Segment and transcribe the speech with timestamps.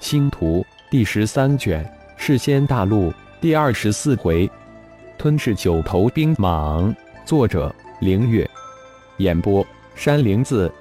[0.00, 1.84] 星图第十三卷，
[2.16, 4.48] 世仙大陆第二十四回，
[5.18, 6.94] 吞噬九头冰蟒。
[7.24, 8.48] 作者：凌月。
[9.18, 10.72] 演播：山灵子。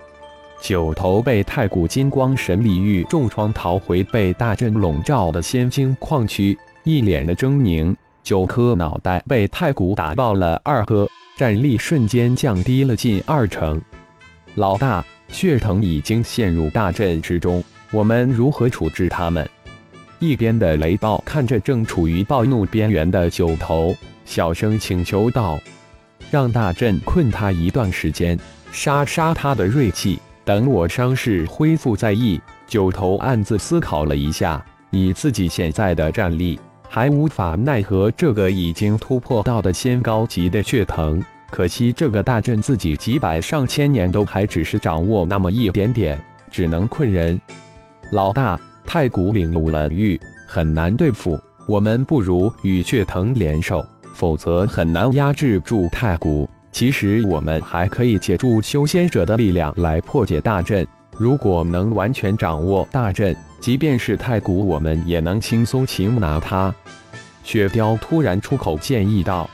[0.62, 7.96] 九头被太古金光神力玉重创，逃回被大阵笼罩的仙晶矿区，一脸的狰狞。
[8.24, 13.82] 九颗脑袋被太古打爆了二颗，战力瞬间降低了近二成。
[14.56, 17.64] 老大，血藤已经陷入大阵之中。
[17.92, 19.48] 我们如何处置他们？
[20.20, 23.96] 一边的雷暴看着正处于暴怒边缘的九头，
[24.26, 25.60] 小声请求道
[26.30, 28.38] ：“让大阵困他一段时间，
[28.72, 36.60] 杀杀他的锐气，等我伤势恢复再议。”九头暗自思考了一下，以自己现在的战力，
[36.90, 41.24] 还无法奈何这个已经突破到的仙高级的血藤。
[41.50, 46.20] 可惜这个大阵自己几百上千年都还只是掌握那么一点点，
[46.52, 47.40] 只能困人。
[48.12, 51.38] 老大，太古领悟了玉，很难对付。
[51.68, 56.50] 我们不如与血藤联手，否则很难压制住太古。
[56.72, 60.88] 其实我们还可以借助修仙者的力量来破解大阵。
[61.18, 66.74] 如果能完全掌握大阵，即便是太古，我们也能轻松擒拿他。
[67.44, 69.50] 雪雕突然出口建议道：“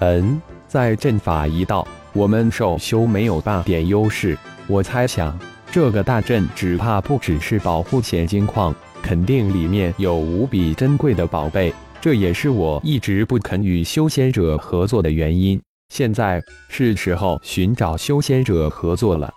[0.00, 4.36] 嗯，在阵法一道，我们兽修没有半点优势。
[4.66, 5.38] 我猜想。”
[5.70, 11.72] 这个大阵只怕不只是保护显金矿，肯定里面有无比珍贵的宝贝。
[12.00, 15.60] 这也是我一直不肯与修仙者合作的原因。
[15.92, 19.30] 现在是时候寻找修仙者合作了。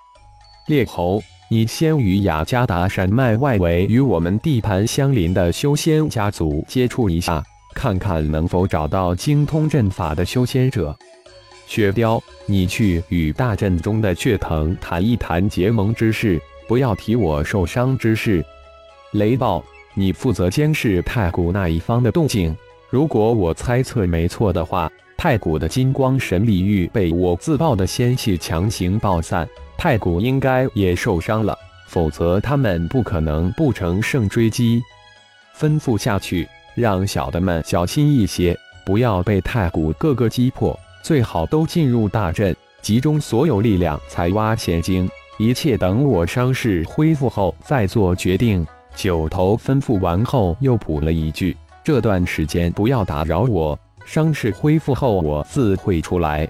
[0.68, 7.44] 猎猴，你先与雅加达山脉外围与我们地盘相邻的修仙家族接触一下，
[7.76, 10.98] 看看能否找到精通阵法的修仙者。
[11.72, 18.44] 雪雕，你去与大阵中的血藤谈一谈结盟之事，不要提我受伤之事。
[19.14, 22.54] 雷暴，你负责监视太古那一方的动静。
[22.90, 31.58] 如果我猜测没错的话，太古的金光神力玉被我自爆的仙气强行爆散，太古应该也受伤了，
[31.88, 34.82] 否则他们不可能不乘胜追击。
[35.58, 36.46] 吩咐下去，
[36.76, 40.78] 让小的们小心一些，不要被太古各个击破。
[41.04, 45.10] 最好都进入大阵，集中所有力量采挖仙晶。
[45.38, 48.66] 一切等我伤势恢复后再做决定。
[48.96, 56.48] 九头吩咐完后，又补了一句：“这段时间不要打扰我，伤势恢复后我自会出来。”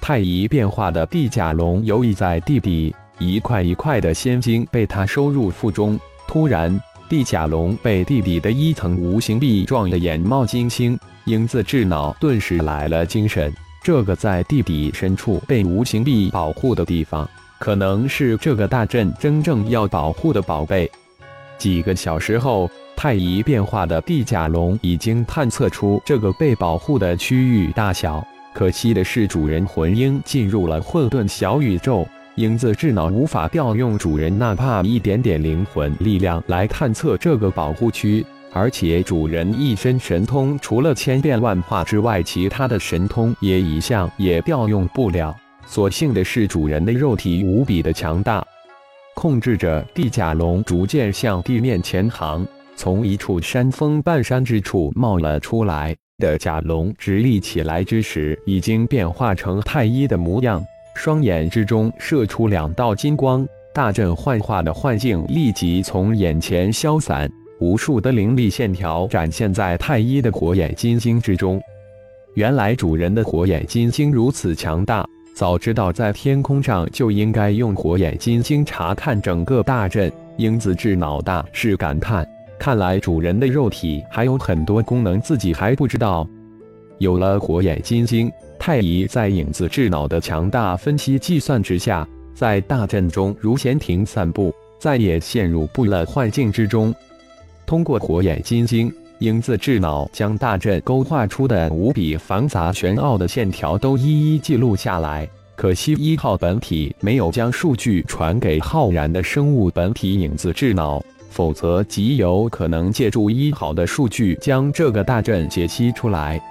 [0.00, 5.98] 太乙变化的地甲龙游弋在地底，一块一块的仙晶被他收入腹中。
[6.28, 13.52] 突然，地甲龙被地底的一层无形壁撞得眼冒金星，影子智脑顿时来了精神。
[13.82, 17.28] 这个在地底深处被无形壁保护的地方，
[17.58, 20.90] 可能是这个大阵真正要保护的宝贝。
[21.58, 28.24] 几个小时后，太乙变化的地甲龙已经探测出这个被保护的区域大小。
[28.54, 32.06] 可惜的是，主人魂婴进入了混沌小宇宙，
[32.36, 38.24] 影子智脑无法调用主人哪怕一点点灵魂力量来探测这个保护区。
[38.54, 45.34] 而且主人一身神通，除了千变万化之外，其他的神通也一向也调用不了。
[45.66, 48.44] 所幸的是，主人的肉体无比的强大，
[49.14, 52.46] 控制着地甲龙逐渐向地面前行。
[52.76, 60.62] 从一处山峰半山之处冒了出来的甲龙直立起来之时，已经变化成太一的模样，
[60.94, 67.30] 双眼之中射出两道金光，大阵幻化的幻境立即从眼前消散。
[67.62, 71.62] 无数的灵力线条展现在太一的火眼金睛之中。
[72.34, 80.10] 原来主人的火眼金睛如此强大，早知道在天空上就应该用火眼金睛查看整个大阵。
[80.38, 82.26] 英子智脑大是感叹：
[82.58, 86.28] 看来主人的肉体还有很多功能自己还不知道。
[86.98, 88.28] 有了火眼金睛，
[88.58, 96.92] 太乙在影子智脑的强大分析计算之下，在大阵中如闲庭散步，再也陷入不了幻境之中。
[97.66, 105.28] 通过火眼金睛，影子智脑将大阵勾画出的无比繁杂玄奥的线条都一一记录下来。
[105.54, 111.00] 可惜一号本体没有将数据传给浩然的生物本体影子智脑，
[111.30, 116.42] 否则极有可能借助一号的数据将这个大阵解析出来。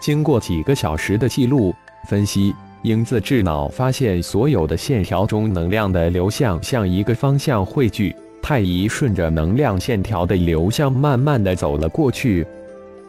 [0.00, 1.72] 经过几个小时的记录
[2.08, 2.52] 分析，
[2.82, 8.16] 影子智脑发现所有的线条中能量的流向向一个方向汇聚。
[8.42, 12.46] 太乙顺着能量线条的流向，慢慢的走了过去。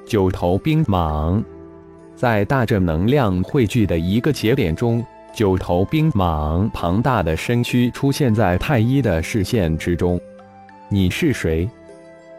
[0.06, 1.42] 九头冰蟒
[2.16, 10.20] 在大阵能量汇聚的一个节点中，九头冰蟒庞大的身躯出现在太一的视线之中。
[10.90, 11.70] 你是谁？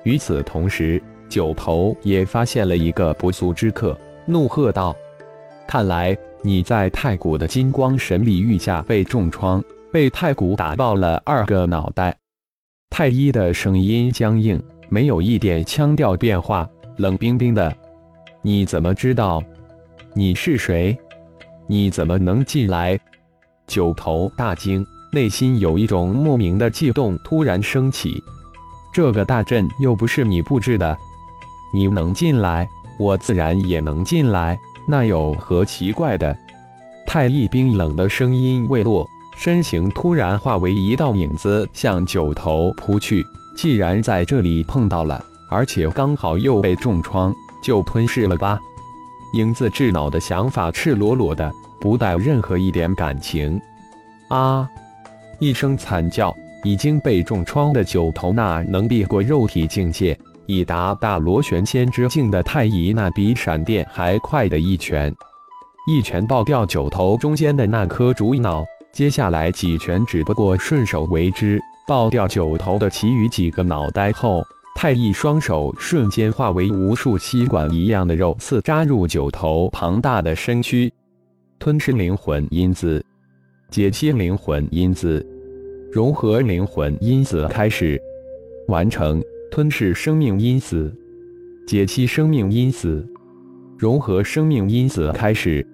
[0.05, 4.95] 与此同时，九头也发现了一个不速之客，怒喝道
[5.67, 12.15] ：“看来你在太古的金光神力域下被重创，被太古打爆了二个脑袋。”
[12.93, 16.69] 太医的声音僵硬，没有一点腔调变化，
[16.99, 17.75] 冷冰冰的。
[18.45, 19.43] “你怎么知道？
[20.13, 20.95] 你是谁？
[21.67, 23.01] 你怎么能进来？”
[23.67, 28.23] 九头大惊，内心有一种莫名的悸动突然升起。
[28.93, 30.95] 这个大阵又不是你布置的，
[31.73, 32.69] 你能进来，
[32.99, 36.37] 我自然也能进来，那有何奇怪的？
[37.07, 43.25] 太医冰冷的声音未落，身形突然化为一道影子，向九头扑去。
[43.57, 48.59] 既然在这里碰到了，而且刚好又被重创，就吞噬了吧。
[49.35, 53.61] 影子智脑的想法赤裸裸的，不带任何一点感情。
[54.29, 54.69] 啊！
[55.39, 56.35] 一声惨叫。
[56.65, 65.13] 已经被重创的九头那能避过肉体境界，已达大螺旋仙之境的太乙，那比闪电还快的一拳，
[65.89, 68.65] 一拳爆掉九头中间的那颗主脑。
[68.93, 71.59] 接下来几拳只不过顺手为之，
[71.89, 74.45] 爆掉九头的其余几个脑袋后，
[74.77, 80.93] 太乙双手瞬间化为无数吸管一样的肉刺扎入九头庞大的身躯，
[81.59, 83.03] 吞噬灵魂因子，
[83.71, 85.27] 解析灵魂因子。
[85.91, 87.99] 融合灵魂因子开始
[88.69, 90.95] 完成，吞噬生命因子，
[91.67, 93.07] 解析生命因子，
[93.79, 95.67] 融合生命因子开始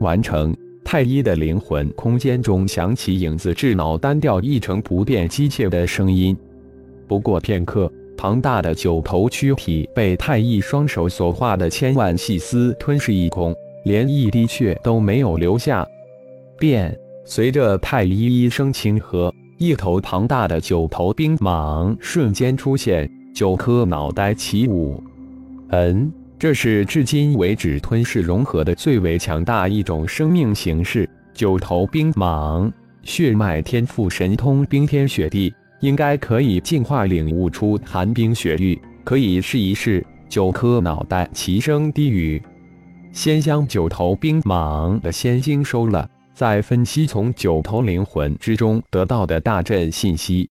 [0.00, 0.54] 完成。
[0.92, 6.36] 太一的灵魂空间中响起影子智脑单调一成不变机械的声音。
[7.06, 13.54] 不过片刻，庞大的九头躯体被太一双手所化的千万细丝吞噬一空，
[13.84, 15.86] 连一滴血都没有留下。
[16.58, 16.92] 变，
[17.24, 19.32] 随着太一一声轻喝。
[19.58, 25.00] 一头庞大的九头冰蟒瞬间出现，九颗脑袋起舞。
[25.68, 31.06] 嗯，这是至今为止吞噬融合的最为强大一种生命形式。
[31.34, 32.72] 九头冰蟒
[33.02, 40.02] 血脉天赋神通冰天雪地，应该可以进化领悟出寒冰雪域，可以试一试。
[40.30, 42.42] 九颗脑袋齐声低语
[43.12, 50.48] ：“先将九头冰蟒的仙晶收了。”再分析从九头灵魂之中得到的大阵信息，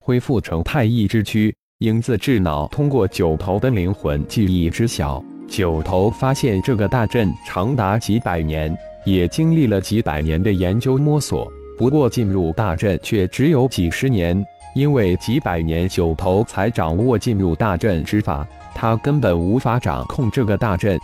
[0.00, 1.54] 恢复成太一之躯。
[1.84, 11.46] 影子智脑通过九头的灵魂记忆知晓，九头发现这个大阵长达几百年，也经历了几百年的研究摸索。
[11.76, 14.42] 不过进入大阵却只有几十年，
[14.74, 20.98] 因为几百年九头才掌握进入大阵之法，他根本无法掌控这个大阵。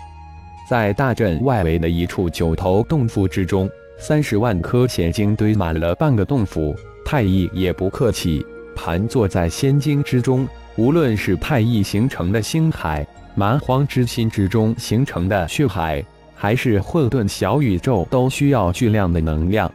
[0.67, 3.69] 在大阵外围的一处九头洞府之中。
[3.99, 6.75] 三十万颗显晶堆满了半个洞府，
[7.05, 8.43] 太乙也不客气，
[8.83, 10.49] 盘坐在仙晶之中。
[10.77, 16.03] 无论是太乙形成的星海、蛮荒之心之中形成的血海，
[16.35, 19.71] 还是混沌小宇宙，都需要巨量的能量。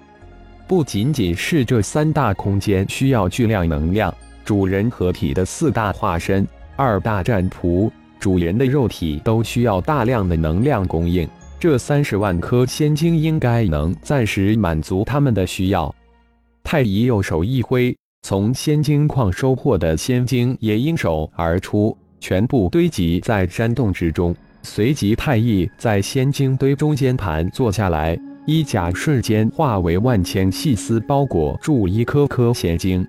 [0.68, 4.12] 不仅仅是这三大空间需要巨量能量，
[4.44, 11.30] 主人合体的四大化身、二大战仆、主人的肉体都需要大量的能量供应。
[11.60, 15.94] 这三十万颗仙晶应该能暂时满足他们的需要。
[16.64, 17.96] 太乙右手一挥，
[18.28, 24.36] 从仙晶矿收获的仙晶也应手而出，全部堆积在山洞之中。
[24.64, 33.08] 随即，太乙在仙晶堆中间盘坐下来，衣甲瞬间化为万千细丝，包裹住一颗颗仙晶。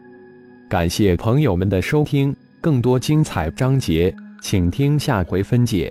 [0.69, 5.91] 感谢朋友们的收听，更多精彩章节，请听下回分解。